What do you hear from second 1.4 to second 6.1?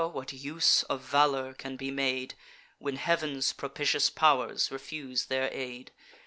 can be made, When heav'n's propitious pow'rs refuse their aid!